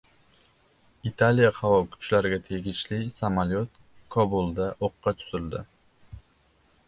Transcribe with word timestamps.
Italiya 1.09 1.49
havo 1.57 1.75
kuchlariga 1.89 2.39
tegishli 2.47 2.99
samolyot 3.17 3.77
Kobulda 4.17 4.71
o‘qqa 4.89 5.13
tutildi 5.19 5.65